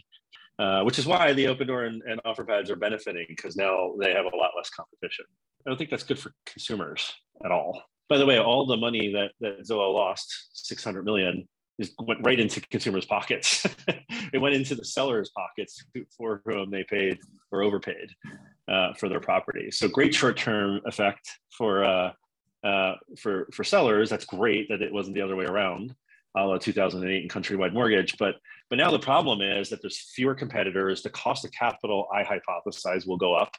uh, 0.59 0.83
which 0.83 0.97
is 0.97 1.05
why 1.05 1.33
the 1.33 1.45
Opendoor 1.45 1.87
and, 1.87 2.01
and 2.03 2.21
OfferPads 2.23 2.69
are 2.69 2.77
benefiting 2.77 3.25
because 3.27 3.57
now 3.57 3.93
they 3.99 4.13
have 4.13 4.25
a 4.25 4.35
lot 4.35 4.51
less 4.55 4.69
competition. 4.69 5.25
I 5.65 5.69
don't 5.69 5.77
think 5.77 5.89
that's 5.89 6.03
good 6.03 6.19
for 6.19 6.33
consumers 6.45 7.13
at 7.43 7.51
all. 7.51 7.83
By 8.07 8.17
the 8.17 8.25
way, 8.25 8.39
all 8.39 8.65
the 8.65 8.77
money 8.77 9.11
that, 9.13 9.31
that 9.41 9.65
Zillow 9.67 9.93
lost, 9.93 10.49
600 10.53 11.03
million, 11.03 11.47
is 11.77 11.93
went 11.99 12.19
right 12.23 12.39
into 12.39 12.61
consumers' 12.61 13.05
pockets. 13.05 13.65
it 14.33 14.39
went 14.39 14.55
into 14.55 14.75
the 14.75 14.85
sellers' 14.85 15.31
pockets 15.35 15.83
for 16.17 16.41
whom 16.45 16.69
they 16.69 16.83
paid 16.83 17.19
or 17.51 17.63
overpaid 17.63 18.09
uh, 18.71 18.93
for 18.93 19.09
their 19.09 19.19
property. 19.19 19.69
So 19.71 19.87
great 19.87 20.15
short-term 20.15 20.81
effect 20.85 21.29
for 21.57 21.83
uh, 21.83 22.11
uh, 22.63 22.93
for 23.19 23.47
for 23.53 23.63
sellers. 23.63 24.09
That's 24.09 24.25
great 24.25 24.69
that 24.69 24.81
it 24.81 24.93
wasn't 24.93 25.15
the 25.15 25.21
other 25.21 25.35
way 25.35 25.45
around, 25.45 25.93
a 26.37 26.45
la 26.45 26.57
2008 26.57 27.21
and 27.21 27.31
Countrywide 27.31 27.73
Mortgage. 27.73 28.17
But 28.17 28.35
but 28.69 28.77
now 28.77 28.91
the 28.91 28.99
problem 28.99 29.41
is 29.41 29.69
that 29.69 29.81
there's 29.81 29.99
fewer 30.15 30.35
competitors. 30.35 31.01
The 31.01 31.09
cost 31.09 31.43
of 31.43 31.51
capital, 31.51 32.07
I 32.13 32.23
hypothesize, 32.23 33.05
will 33.05 33.17
go 33.17 33.35
up 33.35 33.51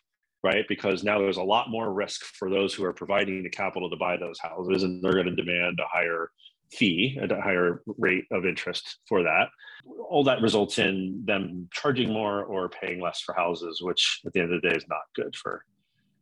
right? 0.43 0.65
Because 0.69 1.05
now 1.05 1.19
there's 1.19 1.37
a 1.37 1.43
lot 1.43 1.71
more 1.71 1.93
risk 1.93 2.25
for 2.25 2.51
those 2.51 2.75
who 2.75 2.85
are 2.85 2.93
providing 2.93 3.43
the 3.43 3.51
capital 3.51 3.89
to 3.91 3.97
buy 3.97 4.17
those 4.17 4.39
houses, 4.39 4.83
and 4.83 5.03
they're 5.03 5.13
going 5.13 5.27
to 5.27 5.35
demand 5.35 5.79
a 5.81 5.87
higher 5.87 6.31
fee 6.73 7.19
a 7.21 7.41
higher 7.41 7.83
rate 7.99 8.25
of 8.31 8.47
interest 8.47 8.99
for 9.07 9.23
that. 9.23 9.49
All 10.09 10.25
that 10.25 10.41
results 10.41 10.79
in 10.79 11.23
them 11.25 11.69
charging 11.73 12.13
more 12.13 12.45
or 12.45 12.69
paying 12.69 13.01
less 13.01 13.21
for 13.21 13.35
houses, 13.35 13.83
which 13.83 14.21
at 14.27 14.33
the 14.33 14.41
end 14.41 14.53
of 14.53 14.63
the 14.63 14.69
day 14.69 14.75
is 14.75 14.87
not 14.89 15.03
good 15.15 15.35
for 15.37 15.65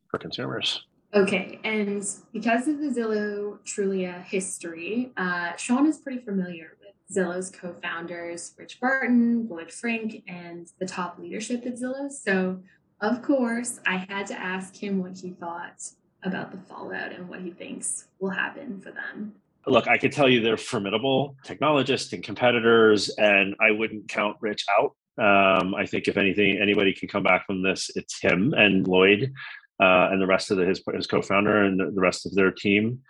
for 0.08 0.18
consumers. 0.18 0.84
Okay, 1.12 1.58
and 1.64 2.06
because 2.32 2.68
of 2.68 2.78
the 2.78 2.86
Zillow 2.86 3.58
Trulia 3.64 4.24
history, 4.24 5.12
uh, 5.16 5.56
Sean 5.56 5.86
is 5.86 5.98
pretty 5.98 6.20
familiar 6.20 6.76
with 6.80 6.94
Zillow's 7.12 7.50
co-founders, 7.50 8.54
Rich 8.56 8.80
Barton, 8.80 9.48
Lloyd 9.48 9.72
Frink, 9.72 10.22
and 10.28 10.68
the 10.78 10.86
top 10.86 11.18
leadership 11.18 11.66
at 11.66 11.74
Zillow. 11.74 12.10
So, 12.10 12.60
of 13.00 13.22
course, 13.22 13.80
I 13.86 14.06
had 14.08 14.26
to 14.28 14.38
ask 14.38 14.76
him 14.76 15.02
what 15.02 15.16
he 15.16 15.30
thought 15.30 15.82
about 16.22 16.52
the 16.52 16.58
fallout 16.58 17.12
and 17.12 17.28
what 17.28 17.40
he 17.40 17.50
thinks 17.50 18.08
will 18.18 18.30
happen 18.30 18.80
for 18.80 18.90
them 18.90 19.34
look, 19.66 19.88
I 19.88 19.98
could 19.98 20.12
tell 20.12 20.28
you 20.28 20.40
they're 20.40 20.56
formidable 20.56 21.36
technologists 21.44 22.12
and 22.12 22.22
competitors, 22.22 23.10
and 23.18 23.54
I 23.60 23.70
wouldn't 23.70 24.08
count 24.08 24.36
Rich 24.40 24.64
out. 24.70 24.94
Um, 25.18 25.74
I 25.74 25.86
think 25.86 26.08
if 26.08 26.16
anything, 26.16 26.58
anybody 26.60 26.92
can 26.92 27.08
come 27.08 27.22
back 27.22 27.46
from 27.46 27.62
this, 27.62 27.90
it's 27.94 28.20
him 28.20 28.54
and 28.54 28.86
Lloyd 28.86 29.32
uh, 29.80 30.08
and 30.10 30.20
the 30.20 30.26
rest 30.26 30.50
of 30.50 30.56
the, 30.56 30.64
his, 30.64 30.82
his 30.94 31.06
co-founder 31.06 31.64
and 31.64 31.78
the, 31.78 32.00
rest 32.00 32.26
of 32.26 32.34
their 32.34 32.50
team. 32.50 33.00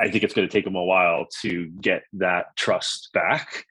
I 0.00 0.08
think 0.10 0.24
it's 0.24 0.34
going 0.34 0.48
to 0.48 0.52
take 0.52 0.64
them 0.64 0.74
a 0.74 0.84
while 0.84 1.26
to 1.42 1.66
get 1.80 2.02
that 2.14 2.56
trust 2.56 3.10
back. 3.12 3.64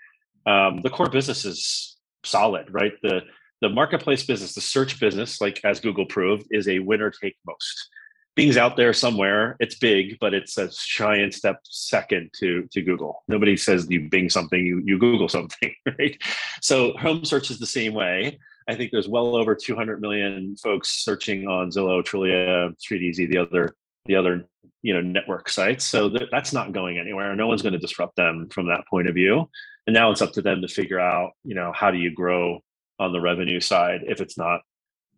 Um, 0.46 0.82
the 0.82 0.90
core 0.90 1.10
business 1.10 1.46
is 1.46 1.98
solid, 2.24 2.68
right? 2.72 2.94
The 3.04 3.22
the 3.62 3.70
marketplace 3.70 4.26
business, 4.26 4.54
the 4.54 4.62
search 4.62 5.00
business, 5.00 5.42
like 5.42 5.60
as 5.64 5.80
Google 5.80 6.06
proved, 6.06 6.48
is 6.52 6.68
a 6.68 6.80
winner 6.80 7.12
take 7.12 7.38
most. 7.46 7.90
Bing's 8.36 8.58
out 8.58 8.78
there 8.78 8.94
somewhere. 8.94 9.58
It's 9.60 9.76
big, 9.76 10.18
but 10.22 10.34
it's 10.34 10.58
a 10.58 10.70
giant 10.88 11.34
step 11.34 11.60
second 11.64 12.32
to 12.40 12.68
to 12.72 12.82
Google. 12.82 13.24
Nobody 13.28 13.58
says 13.58 13.88
you 13.90 14.08
Bing 14.10 14.30
something, 14.30 14.66
you 14.66 14.82
you 14.86 14.98
Google 14.98 15.28
something, 15.38 15.74
right? 15.86 16.18
So 16.62 16.94
home 16.94 17.26
search 17.26 17.52
is 17.52 17.60
the 17.60 17.66
same 17.66 17.94
way. 17.94 18.40
I 18.68 18.76
think 18.76 18.92
there's 18.92 19.10
well 19.10 19.36
over 19.36 19.56
200 19.56 20.00
million 20.00 20.56
folks 20.56 21.04
searching 21.04 21.48
on 21.48 21.72
Zillow, 21.72 22.04
Trulia, 22.04 22.74
StreetEasy, 22.78 23.28
the 23.30 23.40
other 23.40 23.76
the 24.06 24.16
other 24.16 24.46
you 24.84 24.94
know 24.94 25.02
network 25.02 25.50
sites. 25.50 25.84
So 25.84 26.10
th- 26.10 26.30
that's 26.32 26.54
not 26.54 26.72
going 26.72 26.98
anywhere. 26.98 27.36
No 27.36 27.48
one's 27.48 27.62
going 27.62 27.74
to 27.74 27.80
disrupt 27.80 28.16
them 28.16 28.48
from 28.52 28.68
that 28.68 28.88
point 28.90 29.10
of 29.10 29.16
view. 29.16 29.50
And 29.88 29.94
now 29.94 30.12
it's 30.12 30.22
up 30.22 30.34
to 30.34 30.42
them 30.42 30.62
to 30.62 30.68
figure 30.68 31.00
out, 31.00 31.32
you 31.44 31.56
know, 31.56 31.74
how 31.74 31.90
do 31.90 31.98
you 31.98 32.12
grow 32.12 32.62
on 33.00 33.12
the 33.12 33.22
revenue 33.22 33.60
side 33.60 34.02
if 34.08 34.22
it's 34.22 34.38
not 34.38 34.62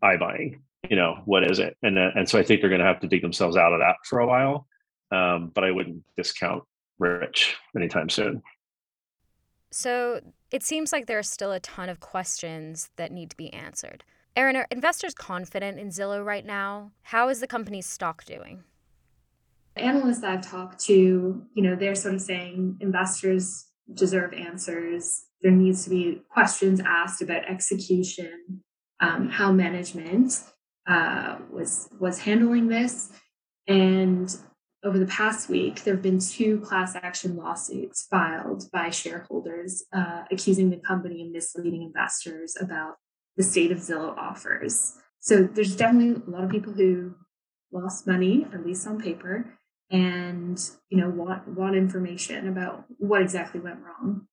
iBuying 0.04 0.60
you 0.90 0.96
know 0.96 1.22
what 1.26 1.44
is 1.50 1.60
it? 1.60 1.78
And 1.84 1.98
uh, 1.98 2.10
and 2.16 2.28
so 2.28 2.40
i 2.40 2.44
think 2.44 2.62
they're 2.62 2.70
going 2.70 2.82
to 2.82 2.88
have 2.88 3.00
to 3.02 3.08
dig 3.08 3.22
themselves 3.22 3.58
out 3.58 3.74
of 3.74 3.80
that 3.80 3.98
for 4.06 4.20
a 4.20 4.28
while 4.28 4.68
um, 5.12 5.52
but 5.54 5.64
i 5.64 5.72
wouldn't 5.72 6.04
discount 6.18 6.64
rich 7.00 7.56
anytime 7.76 8.10
soon. 8.10 8.42
So 9.72 10.22
it 10.52 10.64
seems 10.64 10.92
like 10.92 11.08
there 11.08 11.18
are 11.18 11.24
still 11.24 11.52
a 11.52 11.60
ton 11.60 11.90
of 11.90 12.00
questions 12.00 12.90
that 12.98 13.12
need 13.12 13.30
to 13.32 13.38
be 13.38 13.52
answered. 13.54 14.04
Erin 14.36 14.56
are 14.56 14.68
investors 14.70 15.14
confident 15.14 15.80
in 15.80 15.90
zillow 15.90 16.24
right 16.24 16.46
now? 16.46 16.92
How 17.04 17.30
is 17.30 17.40
the 17.40 17.48
company's 17.48 17.86
stock 17.86 18.24
doing? 18.26 18.64
Analysts 19.78 20.24
i've 20.24 20.42
talked 20.42 20.80
to 20.82 20.94
you 21.54 21.64
know 21.64 21.76
they're 21.76 21.96
sort 21.96 22.14
of 22.14 22.22
saying 22.22 22.78
investors 22.82 23.68
deserve 23.94 24.34
answers. 24.34 25.24
There 25.42 25.52
needs 25.52 25.84
to 25.86 25.90
be 25.90 26.22
questions 26.30 26.80
asked 26.80 27.22
about 27.22 27.50
execution, 27.50 28.64
um, 29.00 29.30
how 29.30 29.52
management 29.52 30.44
uh, 30.88 31.38
was 31.52 31.90
was 32.00 32.20
handling 32.20 32.68
this, 32.68 33.12
and 33.68 34.36
over 34.84 34.98
the 34.98 35.06
past 35.06 35.48
week, 35.48 35.84
there 35.84 35.94
have 35.94 36.02
been 36.02 36.20
two 36.20 36.60
class 36.62 36.96
action 36.96 37.36
lawsuits 37.36 38.08
filed 38.10 38.64
by 38.72 38.90
shareholders 38.90 39.84
uh, 39.94 40.24
accusing 40.32 40.72
the 40.72 40.78
company 40.78 41.24
of 41.24 41.32
misleading 41.32 41.84
investors 41.84 42.58
about 42.60 42.96
the 43.38 43.44
state 43.44 43.72
of 43.72 43.78
Zillow 43.78 44.18
offers. 44.18 44.94
So 45.20 45.44
there's 45.44 45.76
definitely 45.76 46.24
a 46.26 46.30
lot 46.30 46.44
of 46.44 46.50
people 46.50 46.74
who 46.74 47.14
lost 47.72 48.08
money, 48.08 48.48
at 48.52 48.66
least 48.66 48.88
on 48.88 49.00
paper, 49.00 49.54
and 49.92 50.60
you 50.90 50.98
know 50.98 51.10
want 51.10 51.48
want 51.48 51.76
information 51.76 52.48
about 52.48 52.86
what 52.98 53.22
exactly 53.22 53.60
went 53.60 53.80
wrong. 53.80 54.28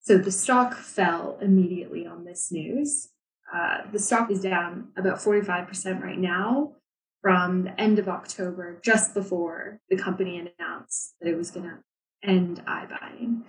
So 0.00 0.18
the 0.18 0.30
stock 0.30 0.74
fell 0.74 1.38
immediately 1.42 2.06
on 2.06 2.24
this 2.24 2.52
news. 2.52 3.08
Uh, 3.52 3.78
the 3.92 3.98
stock 3.98 4.30
is 4.30 4.40
down 4.40 4.88
about 4.96 5.18
45% 5.18 6.02
right 6.02 6.18
now 6.18 6.74
from 7.20 7.64
the 7.64 7.80
end 7.80 7.98
of 7.98 8.08
October, 8.08 8.78
just 8.84 9.14
before 9.14 9.80
the 9.90 9.96
company 9.96 10.38
announced 10.38 11.14
that 11.20 11.28
it 11.28 11.36
was 11.36 11.50
going 11.50 11.66
to 11.66 12.28
end 12.28 12.64
iBuying. 12.66 13.42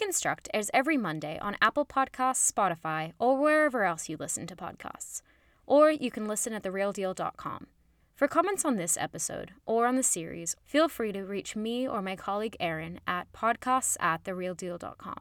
Deconstruct 0.00 0.48
airs 0.54 0.70
every 0.72 0.96
Monday 0.96 1.38
on 1.40 1.56
Apple 1.60 1.84
Podcasts, 1.84 2.50
Spotify, 2.50 3.12
or 3.18 3.36
wherever 3.36 3.84
else 3.84 4.08
you 4.08 4.16
listen 4.16 4.46
to 4.46 4.56
podcasts. 4.56 5.22
Or 5.66 5.90
you 5.90 6.10
can 6.10 6.26
listen 6.26 6.52
at 6.52 6.62
therealdeal.com. 6.62 7.66
For 8.14 8.28
comments 8.28 8.64
on 8.64 8.76
this 8.76 8.96
episode 8.98 9.52
or 9.66 9.86
on 9.86 9.96
the 9.96 10.02
series, 10.02 10.56
feel 10.64 10.88
free 10.88 11.12
to 11.12 11.22
reach 11.22 11.56
me 11.56 11.88
or 11.88 12.02
my 12.02 12.16
colleague 12.16 12.56
Erin 12.60 13.00
at 13.06 13.32
podcasts 13.32 13.96
at 14.00 14.24
therealdeal.com. 14.24 15.20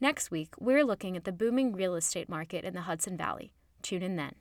Next 0.00 0.30
week, 0.30 0.54
we're 0.58 0.84
looking 0.84 1.16
at 1.16 1.24
the 1.24 1.32
booming 1.32 1.72
real 1.72 1.94
estate 1.94 2.28
market 2.28 2.64
in 2.64 2.74
the 2.74 2.82
Hudson 2.82 3.16
Valley. 3.16 3.52
Tune 3.82 4.02
in 4.02 4.16
then. 4.16 4.34